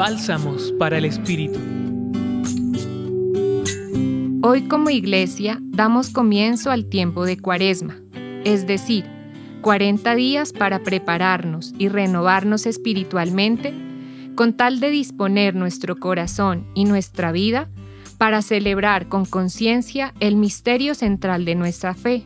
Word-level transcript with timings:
Bálsamos 0.00 0.72
para 0.78 0.96
el 0.96 1.04
Espíritu. 1.04 1.58
Hoy 4.40 4.62
como 4.62 4.88
iglesia 4.88 5.58
damos 5.60 6.08
comienzo 6.08 6.70
al 6.70 6.86
tiempo 6.86 7.26
de 7.26 7.36
Cuaresma, 7.36 7.98
es 8.46 8.66
decir, 8.66 9.04
40 9.60 10.14
días 10.14 10.54
para 10.54 10.82
prepararnos 10.82 11.74
y 11.76 11.90
renovarnos 11.90 12.64
espiritualmente 12.64 13.74
con 14.36 14.54
tal 14.54 14.80
de 14.80 14.88
disponer 14.88 15.54
nuestro 15.54 15.96
corazón 15.96 16.66
y 16.74 16.86
nuestra 16.86 17.30
vida 17.30 17.68
para 18.16 18.40
celebrar 18.40 19.06
con 19.10 19.26
conciencia 19.26 20.14
el 20.18 20.36
misterio 20.36 20.94
central 20.94 21.44
de 21.44 21.56
nuestra 21.56 21.92
fe, 21.92 22.24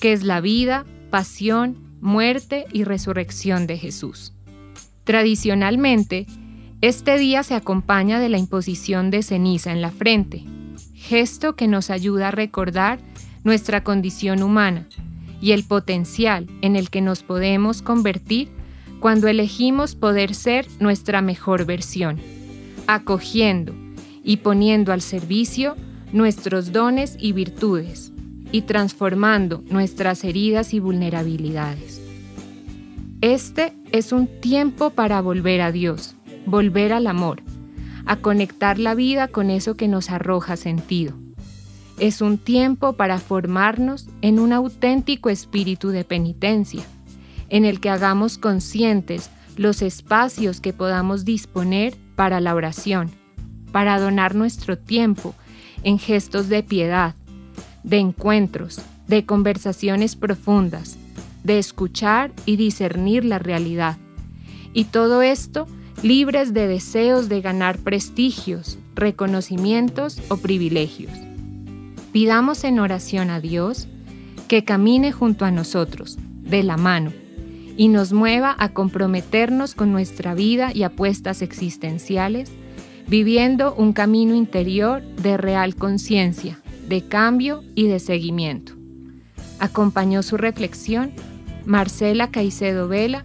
que 0.00 0.14
es 0.14 0.22
la 0.22 0.40
vida, 0.40 0.86
pasión, 1.10 1.76
muerte 2.00 2.64
y 2.72 2.84
resurrección 2.84 3.66
de 3.66 3.76
Jesús. 3.76 4.32
Tradicionalmente, 5.04 6.26
este 6.82 7.16
día 7.16 7.44
se 7.44 7.54
acompaña 7.54 8.18
de 8.18 8.28
la 8.28 8.38
imposición 8.38 9.12
de 9.12 9.22
ceniza 9.22 9.70
en 9.70 9.80
la 9.80 9.92
frente, 9.92 10.44
gesto 10.94 11.54
que 11.54 11.68
nos 11.68 11.90
ayuda 11.90 12.28
a 12.28 12.32
recordar 12.32 12.98
nuestra 13.44 13.84
condición 13.84 14.42
humana 14.42 14.88
y 15.40 15.52
el 15.52 15.62
potencial 15.62 16.48
en 16.60 16.74
el 16.74 16.90
que 16.90 17.00
nos 17.00 17.22
podemos 17.22 17.82
convertir 17.82 18.48
cuando 18.98 19.28
elegimos 19.28 19.94
poder 19.94 20.34
ser 20.34 20.66
nuestra 20.80 21.22
mejor 21.22 21.66
versión, 21.66 22.18
acogiendo 22.88 23.74
y 24.24 24.38
poniendo 24.38 24.92
al 24.92 25.02
servicio 25.02 25.76
nuestros 26.12 26.72
dones 26.72 27.16
y 27.20 27.30
virtudes 27.30 28.12
y 28.50 28.62
transformando 28.62 29.62
nuestras 29.70 30.24
heridas 30.24 30.74
y 30.74 30.80
vulnerabilidades. 30.80 32.02
Este 33.20 33.72
es 33.92 34.10
un 34.10 34.26
tiempo 34.26 34.90
para 34.90 35.20
volver 35.20 35.60
a 35.60 35.70
Dios, 35.70 36.16
volver 36.46 36.92
al 36.92 37.06
amor, 37.06 37.42
a 38.06 38.16
conectar 38.16 38.78
la 38.78 38.94
vida 38.94 39.28
con 39.28 39.50
eso 39.50 39.74
que 39.74 39.88
nos 39.88 40.10
arroja 40.10 40.56
sentido. 40.56 41.14
Es 41.98 42.20
un 42.20 42.38
tiempo 42.38 42.94
para 42.94 43.18
formarnos 43.18 44.08
en 44.22 44.38
un 44.38 44.52
auténtico 44.52 45.30
espíritu 45.30 45.88
de 45.88 46.04
penitencia, 46.04 46.82
en 47.48 47.64
el 47.64 47.80
que 47.80 47.90
hagamos 47.90 48.38
conscientes 48.38 49.30
los 49.56 49.82
espacios 49.82 50.60
que 50.60 50.72
podamos 50.72 51.24
disponer 51.24 51.94
para 52.16 52.40
la 52.40 52.54
oración, 52.54 53.10
para 53.72 54.00
donar 54.00 54.34
nuestro 54.34 54.78
tiempo 54.78 55.34
en 55.82 55.98
gestos 55.98 56.48
de 56.48 56.62
piedad, 56.62 57.14
de 57.82 57.98
encuentros, 57.98 58.80
de 59.06 59.26
conversaciones 59.26 60.16
profundas, 60.16 60.96
de 61.44 61.58
escuchar 61.58 62.32
y 62.46 62.56
discernir 62.56 63.24
la 63.24 63.38
realidad. 63.38 63.98
Y 64.72 64.84
todo 64.84 65.22
esto 65.22 65.66
libres 66.02 66.52
de 66.52 66.66
deseos 66.66 67.28
de 67.28 67.40
ganar 67.40 67.78
prestigios, 67.78 68.78
reconocimientos 68.94 70.20
o 70.28 70.36
privilegios. 70.36 71.12
Pidamos 72.12 72.64
en 72.64 72.80
oración 72.80 73.30
a 73.30 73.40
Dios 73.40 73.88
que 74.48 74.64
camine 74.64 75.12
junto 75.12 75.44
a 75.44 75.50
nosotros, 75.50 76.18
de 76.42 76.62
la 76.62 76.76
mano, 76.76 77.12
y 77.76 77.88
nos 77.88 78.12
mueva 78.12 78.54
a 78.58 78.70
comprometernos 78.70 79.74
con 79.74 79.92
nuestra 79.92 80.34
vida 80.34 80.72
y 80.74 80.82
apuestas 80.82 81.40
existenciales, 81.40 82.50
viviendo 83.06 83.74
un 83.74 83.92
camino 83.92 84.34
interior 84.34 85.02
de 85.16 85.36
real 85.36 85.74
conciencia, 85.76 86.58
de 86.88 87.02
cambio 87.02 87.62
y 87.74 87.86
de 87.86 88.00
seguimiento. 88.00 88.74
Acompañó 89.58 90.22
su 90.22 90.36
reflexión 90.36 91.12
Marcela 91.64 92.30
Caicedo 92.30 92.88
Vela, 92.88 93.24